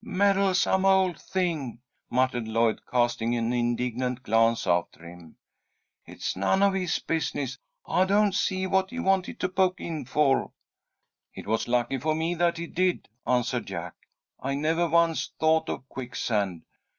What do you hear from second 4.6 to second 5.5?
after him.